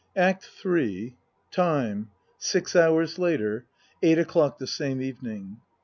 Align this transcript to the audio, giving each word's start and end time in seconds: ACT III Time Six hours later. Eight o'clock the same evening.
ACT 0.15 0.49
III 0.65 1.15
Time 1.51 2.09
Six 2.39 2.75
hours 2.75 3.19
later. 3.19 3.65
Eight 4.01 4.17
o'clock 4.17 4.57
the 4.57 4.65
same 4.65 4.99
evening. 4.99 5.57